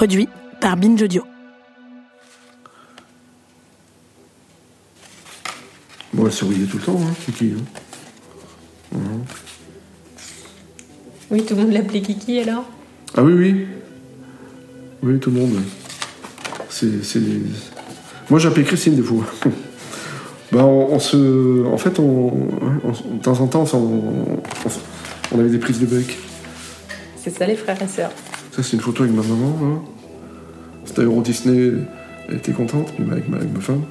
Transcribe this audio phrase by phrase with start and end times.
[0.00, 0.30] Produit
[0.62, 1.22] par Binge Audio.
[6.14, 7.52] Bon, elle surveillait tout le temps, hein, Kiki.
[8.94, 8.98] hein.
[11.30, 12.64] Oui, tout le monde l'appelait Kiki alors?
[13.14, 13.66] Ah oui, oui.
[15.02, 15.60] Oui, tout le monde.
[16.70, 17.20] C'est, c'est...
[18.30, 19.26] Moi, j'appelais Christine des fois.
[20.50, 21.66] ben, on, on se...
[21.66, 22.48] En fait, on...
[22.84, 24.42] on- de temps en temps, on, on-
[25.32, 26.16] on avait des prises de bec.
[27.22, 28.12] C'est ça les frères et sœurs.
[28.52, 29.76] Ça, c'est une photo avec ma maman, là.
[30.84, 31.72] C'était Euro Disney,
[32.28, 33.82] elle était contente, puis avec ma, avec ma femme.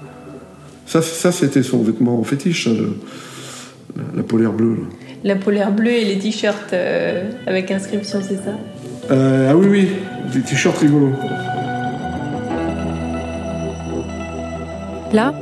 [0.86, 2.98] Ça, ça c'était son vêtement fétiche, le-
[3.96, 4.76] la, la polaire bleue.
[4.76, 4.82] là.
[5.24, 8.52] La polaire bleue et les t-shirts euh, avec inscription, c'est ça?
[9.12, 9.88] Euh, ah oui, oui,
[10.34, 11.14] des t-shirts rigolos.
[15.14, 15.34] Là,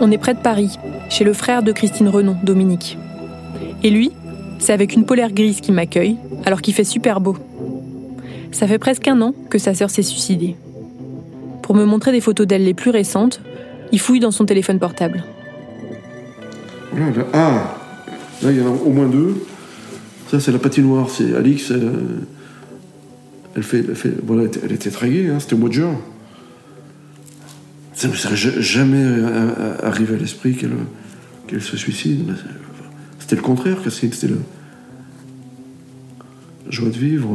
[0.00, 2.98] on est près de Paris, chez le frère de Christine Renon, Dominique.
[3.82, 4.12] Et lui,
[4.58, 7.36] c'est avec une polaire grise qui m'accueille, alors qu'il fait super beau.
[8.52, 10.56] Ça fait presque un an que sa sœur s'est suicidée.
[11.62, 13.40] Pour me montrer des photos d'elle les plus récentes,
[13.92, 15.24] il fouille dans son téléphone portable.
[17.32, 17.76] Ah,
[18.42, 19.36] là, il y en a au moins deux.
[20.30, 21.70] Ça, c'est la patinoire, c'est Alix.
[21.70, 21.82] Elle,
[23.56, 24.12] euh, fait, elle fait-
[24.64, 25.96] elle était, elle hein, c'était au mois de juin.
[27.94, 29.26] Ça ne serait ja- jamais euh,
[29.58, 30.72] euh, arrivé à l'esprit qu'elle
[31.46, 32.34] qu'elle se suicide.
[33.18, 34.40] C'était le contraire, Christine, c'était le.
[36.68, 37.30] Joie de vivre.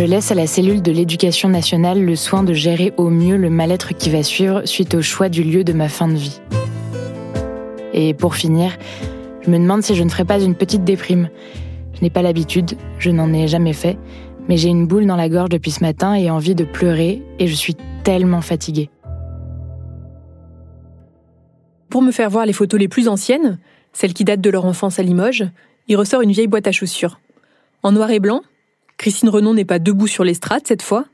[0.00, 3.50] Je laisse à la cellule de l'éducation nationale le soin de gérer au mieux le
[3.50, 6.40] mal-être qui va suivre suite au choix du lieu de ma fin de vie.
[7.92, 8.78] Et pour finir,
[9.42, 11.28] je me demande si je ne ferai pas une petite déprime.
[11.92, 13.98] Je n'ai pas l'habitude, je n'en ai jamais fait,
[14.48, 17.46] mais j'ai une boule dans la gorge depuis ce matin et envie de pleurer et
[17.46, 18.88] je suis tellement fatiguée.
[21.90, 23.58] Pour me faire voir les photos les plus anciennes,
[23.92, 25.44] celles qui datent de leur enfance à Limoges,
[25.88, 27.20] il ressort une vieille boîte à chaussures.
[27.82, 28.40] En noir et blanc,
[29.00, 31.06] Christine Renon n'est pas debout sur l'estrade cette fois,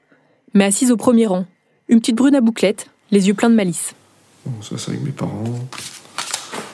[0.55, 1.47] mais assise au premier rang,
[1.89, 3.95] une petite brune à bouclettes, les yeux pleins de malice.
[4.45, 5.45] Bon, ça, c'est avec mes parents.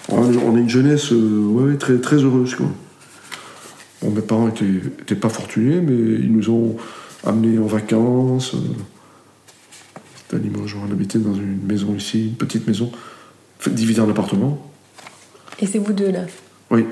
[0.09, 2.55] On a, on a une jeunesse euh, ouais, très, très heureuse.
[2.55, 2.65] Quoi.
[4.01, 4.65] Bon, mes parents étaient,
[5.03, 6.79] étaient pas fortunés, mais ils nous ont
[7.27, 8.55] amenés en vacances.
[8.55, 8.61] euh,
[10.17, 10.77] C'était à Limoges.
[10.77, 12.91] On habitait dans une maison ici, une petite maison,
[13.67, 14.67] divisée en appartements.
[15.61, 16.25] Et c'est vous deux là?
[16.71, 16.87] Oui.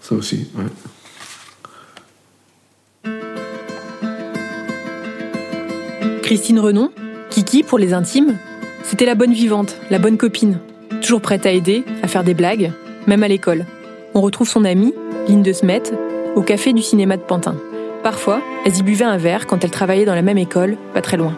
[0.00, 0.64] Ça aussi, ouais.
[6.22, 6.90] Christine Renon,
[7.30, 8.36] Kiki pour les intimes,
[8.84, 10.58] c'était la bonne vivante, la bonne copine,
[11.02, 12.70] toujours prête à aider, à faire des blagues,
[13.08, 13.66] même à l'école.
[14.14, 14.94] On retrouve son amie,
[15.28, 15.82] Lynn de Smet,
[16.36, 17.56] au café du cinéma de Pantin.
[18.04, 21.16] Parfois, elles y buvaient un verre quand elles travaillaient dans la même école, pas très
[21.16, 21.36] loin.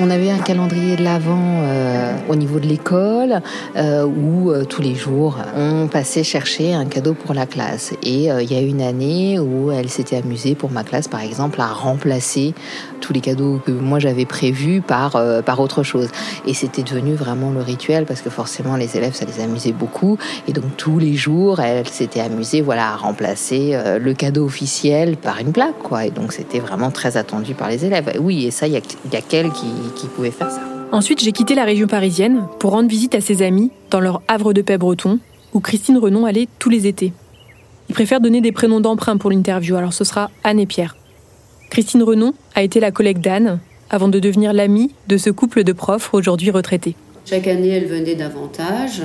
[0.00, 3.42] On avait un calendrier de l'Avent euh, au niveau de l'école
[3.76, 7.92] euh, où euh, tous les jours on passait chercher un cadeau pour la classe.
[8.02, 11.60] Et il y a une année où elle s'était amusée pour ma classe, par exemple,
[11.60, 12.54] à remplacer
[13.00, 16.08] tous les cadeaux que moi j'avais prévus par par autre chose.
[16.46, 20.16] Et c'était devenu vraiment le rituel parce que forcément les élèves ça les amusait beaucoup.
[20.48, 25.38] Et donc tous les jours elle s'était amusée voilà à remplacer le cadeau officiel par
[25.40, 26.06] une blague quoi.
[26.06, 28.12] Et donc c'était vraiment très attendu par les élèves.
[28.20, 28.80] Oui et ça il y a,
[29.12, 30.60] y a qui qui pouvait faire ça.
[30.92, 34.52] Ensuite, j'ai quitté la région parisienne pour rendre visite à ses amis dans leur havre
[34.52, 35.18] de paix breton,
[35.54, 37.12] où Christine Renon allait tous les étés.
[37.88, 40.96] Il préfère donner des prénoms d'emprunt pour l'interview, alors ce sera Anne et Pierre.
[41.70, 43.58] Christine Renon a été la collègue d'Anne
[43.90, 46.94] avant de devenir l'amie de ce couple de profs aujourd'hui retraités.
[47.24, 49.02] Chaque année, elle venait davantage.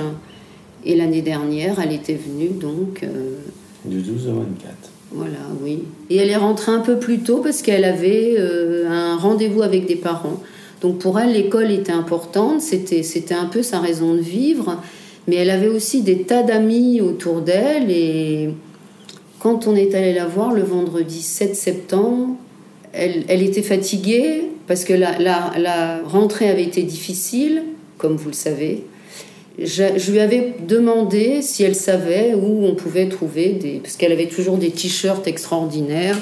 [0.84, 3.02] Et l'année dernière, elle était venue donc.
[3.02, 3.36] euh,
[3.84, 4.74] Du 12 au 24.
[5.12, 5.32] voilà,
[5.62, 5.84] oui.
[6.08, 9.86] Et elle est rentrée un peu plus tôt parce qu'elle avait euh, un rendez-vous avec
[9.86, 10.40] des parents.
[10.80, 14.80] Donc pour elle, l'école était importante, c'était, c'était un peu sa raison de vivre.
[15.26, 18.48] Mais elle avait aussi des tas d'amis autour d'elle et
[19.40, 22.36] quand on est allé la voir le vendredi 7 septembre,
[22.92, 27.62] elle, elle était fatiguée parce que la, la, rentrée avait été difficile,
[27.96, 28.84] comme vous le savez.
[29.58, 33.80] Je, je, lui avais demandé si elle savait où on pouvait trouver des.
[33.82, 36.18] Parce qu'elle avait toujours des t-shirts extraordinaires.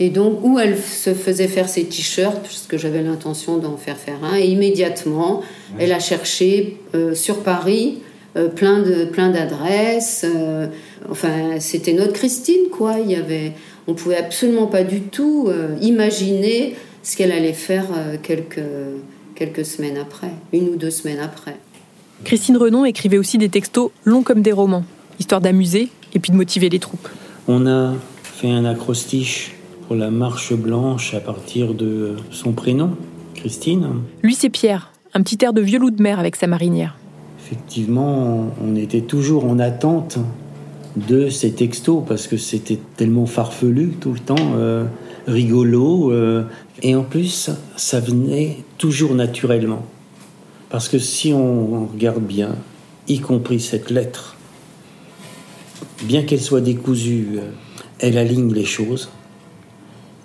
[0.00, 3.96] Et donc, où elle se faisait faire ses t-shirts, parce que j'avais l'intention d'en faire
[3.96, 4.36] faire un.
[4.36, 5.42] Et immédiatement,
[5.78, 7.98] elle a cherché euh, sur Paris
[8.36, 10.24] euh, plein de plein d'adresses.
[10.24, 10.66] Euh,
[11.08, 12.96] enfin, c'était notre Christine, quoi.
[12.98, 13.52] Il y avait,
[13.86, 16.74] on pouvait absolument pas du tout euh, imaginer
[17.04, 18.64] ce qu'elle allait faire euh, quelques
[19.36, 21.56] quelques semaines après, une ou deux semaines après.
[22.24, 24.84] Christine Renon écrivait aussi des textos longs comme des romans,
[25.18, 27.08] histoire d'amuser et puis de motiver les troupes.
[27.48, 29.53] On a fait un acrostiche
[29.86, 32.96] pour la marche blanche à partir de son prénom,
[33.34, 33.88] Christine.
[34.22, 36.96] Lui, c'est Pierre, un petit air de vieux loup de mer avec sa marinière.
[37.38, 40.18] Effectivement, on était toujours en attente
[40.96, 44.84] de ces textos parce que c'était tellement farfelu tout le temps, euh,
[45.26, 46.10] rigolo.
[46.12, 46.44] Euh,
[46.82, 49.84] et en plus, ça venait toujours naturellement.
[50.70, 52.56] Parce que si on regarde bien,
[53.08, 54.36] y compris cette lettre,
[56.04, 57.50] bien qu'elle soit décousue, euh,
[57.98, 59.10] elle aligne les choses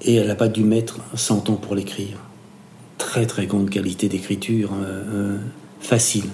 [0.01, 2.17] et elle n'a pas dû mettre 100 ans pour l'écrire.
[2.97, 5.37] Très très grande qualité d'écriture, euh, euh,
[5.79, 6.25] facile.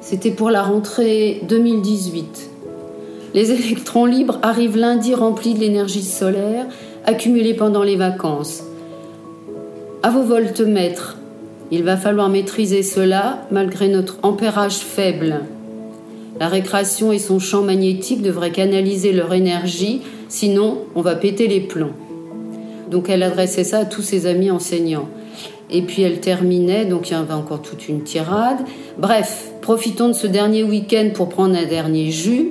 [0.00, 2.50] C'était pour la rentrée 2018.
[3.34, 6.66] Les électrons libres arrivent lundi remplis de l'énergie solaire
[7.04, 8.62] accumulée pendant les vacances.
[10.02, 11.16] À vos voltmètres,
[11.70, 15.40] il va falloir maîtriser cela malgré notre ampérage faible.
[16.38, 20.02] La récréation et son champ magnétique devraient canaliser leur énergie,
[20.34, 21.94] sinon on va péter les plombs.
[22.90, 25.08] Donc elle adressait ça à tous ses amis enseignants.
[25.70, 28.58] Et puis elle terminait, donc il y avait encore toute une tirade.
[28.98, 32.50] Bref, profitons de ce dernier week-end pour prendre un dernier jus.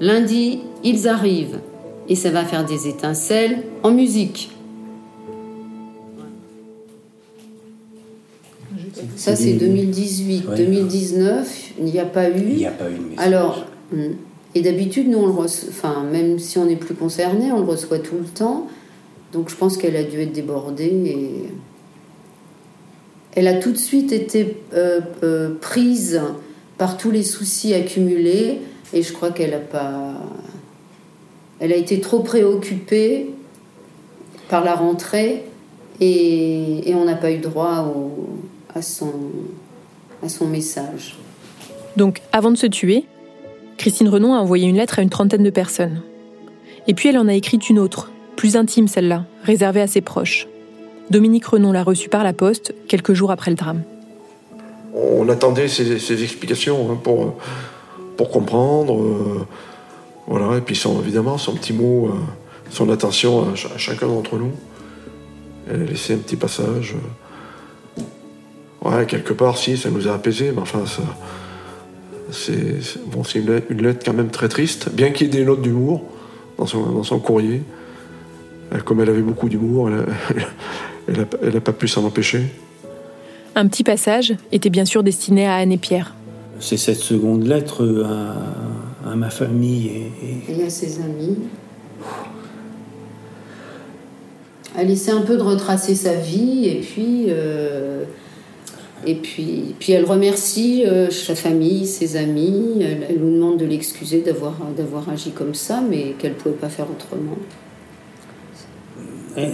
[0.00, 1.60] Lundi, ils arrivent.
[2.08, 4.50] Et ça va faire des étincelles en musique.
[9.16, 10.48] Ça, c'est 2018.
[10.48, 10.56] Ouais.
[10.56, 12.42] 2019, il n'y a pas eu.
[12.48, 12.98] Il n'y a pas eu.
[13.18, 14.14] Alors, hum,
[14.54, 17.98] et d'habitude, nous, on le enfin, même si on n'est plus concerné, on le reçoit
[17.98, 18.66] tout le temps.
[19.32, 21.28] Donc, je pense qu'elle a dû être débordée et.
[23.34, 26.20] Elle a tout de suite été euh, euh, prise
[26.76, 28.58] par tous les soucis accumulés
[28.92, 30.14] et je crois qu'elle a pas.
[31.60, 33.30] Elle a été trop préoccupée
[34.48, 35.44] par la rentrée
[36.00, 37.94] et, on n'a pas eu droit
[38.74, 39.12] à, son,
[40.24, 41.16] à son message.
[41.96, 43.04] Donc, avant de se tuer,
[43.78, 46.02] Christine Renon a envoyé une lettre à une trentaine de personnes.
[46.88, 50.48] Et puis elle en a écrit une autre, plus intime celle-là, réservée à ses proches.
[51.10, 53.82] Dominique Renon l'a reçue par la poste quelques jours après le drame.
[54.94, 59.00] On attendait ces explications hein, pour, comprendre.
[59.00, 59.46] euh,
[60.26, 62.18] voilà, et puis son, évidemment, son petit mot, euh,
[62.70, 64.50] son attention à, à chacun d'entre nous.
[65.70, 66.96] Elle a laissé un petit passage.
[68.82, 71.02] Ouais, quelque part, si, ça nous a apaisés, mais enfin, ça.
[72.30, 72.76] C'est
[73.06, 75.44] bon, c'est une, lettre- une lettre quand même très triste, bien qu'il y ait des
[75.44, 76.02] notes d'humour
[76.58, 77.62] dans son, dans son courrier.
[78.72, 79.88] Elle- comme elle avait beaucoup d'humour,
[81.08, 82.42] elle n'a elle a pas pu s'en empêcher.
[83.54, 86.14] Un petit passage était bien sûr destiné à Anne et Pierre.
[86.60, 88.04] C'est cette seconde lettre
[89.04, 91.38] à, à ma famille et, et Et à ses amis.
[94.76, 98.04] Elle essaie un peu de retracer sa vie et puis, euh,
[99.06, 102.74] et puis, puis elle remercie euh, sa famille, ses amis.
[102.80, 106.54] Elle, elle nous demande de l'excuser d'avoir, d'avoir agi comme ça, mais qu'elle ne pouvait
[106.56, 107.36] pas faire autrement.
[109.36, 109.52] Elle,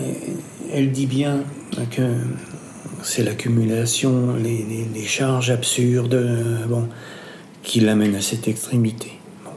[0.73, 1.41] elle dit bien
[1.91, 2.03] que
[3.03, 6.89] c'est l'accumulation, les, les- les charges absurdes, euh, bon,
[7.63, 9.13] qui l'amènent à cette extrémité.
[9.45, 9.51] Bon.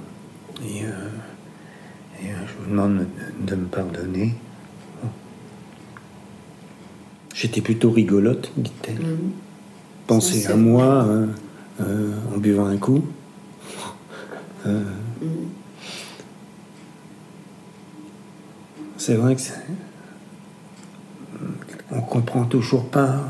[0.65, 4.33] Et, euh, et, je vous demande de, de me pardonner.
[5.01, 5.09] Bon.
[7.33, 8.97] J'étais plutôt rigolote, dit-elle.
[10.07, 11.27] Pensez Ça, à moi euh,
[11.81, 13.03] euh, en buvant un coup.
[14.65, 14.83] Euh,
[18.97, 19.53] C'est vrai que c'est-
[21.91, 23.21] on comprend toujours pas.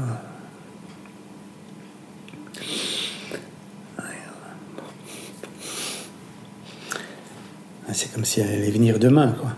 [7.87, 9.51] Ah, C'est comme si elle allait venir demain, quoi.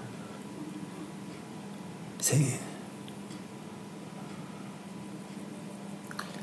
[2.19, 2.37] C'est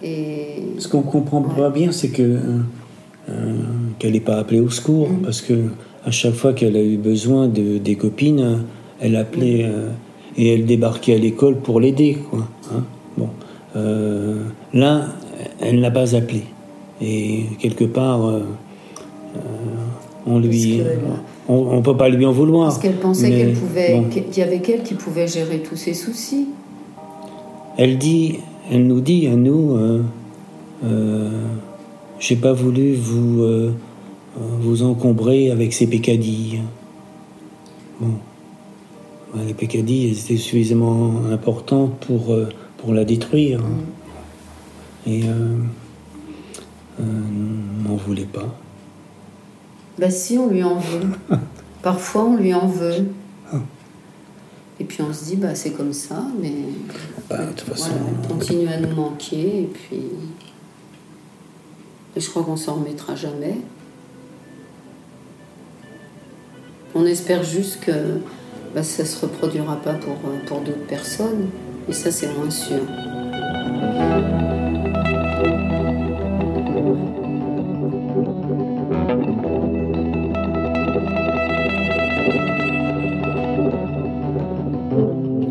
[0.03, 2.41] Et ce qu'on comprend pas bien, c'est que euh,
[3.29, 3.55] euh,
[3.99, 5.55] qu'elle n'est pas appelée au secours, parce que
[6.05, 8.57] à chaque fois qu'elle a eu besoin de des copines, euh,
[9.01, 9.91] elle appelait euh,
[10.37, 12.47] et elle débarquait à l'école pour l'aider, quoi.
[12.75, 12.85] hein.
[13.17, 13.29] bon,
[13.75, 15.09] Euh, là,
[15.61, 16.45] elle n'a pas appelé,
[17.01, 18.21] et quelque part,
[20.27, 20.81] on lui,
[21.49, 22.69] on, peut pas lui en vouloir.
[22.69, 26.49] Parce qu'elle pensait qu'elle pouvait, qu'il y avait qu'elle qui pouvait gérer tous ses soucis.
[27.77, 28.39] Elle dit,
[28.71, 30.03] elle nous dit à nous, euh,
[30.85, 31.47] euh,
[32.19, 33.73] j'ai pas voulu vous euh,
[34.37, 36.63] vous encombrer avec ces pécadilles.
[38.01, 38.15] Bon,
[39.47, 42.37] les pécadilles étaient suffisamment importantes pour
[42.79, 43.61] pour la détruire.
[43.61, 45.11] Mm.
[45.11, 45.23] Et
[46.99, 48.55] m'en voulait pas.
[49.99, 51.09] Bah si, on lui en veut.
[51.83, 53.07] Parfois, on lui en veut.
[54.79, 56.53] Et puis on se dit, bah c'est comme ça, mais
[57.31, 60.03] bah, de toute façon, voilà, continue à nous manquer, et puis
[62.17, 63.57] et je crois qu'on s'en remettra jamais.
[66.95, 67.93] On espère juste que
[68.75, 70.15] bah, ça ne se reproduira pas pour,
[70.47, 71.49] pour d'autres personnes,
[71.89, 72.81] et ça c'est moins sûr.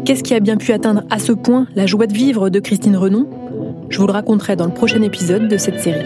[0.06, 2.96] Qu'est-ce qui a bien pu atteindre à ce point la joie de vivre de Christine
[2.96, 3.28] Renon?
[3.90, 6.06] Je vous le raconterai dans le prochain épisode de cette série.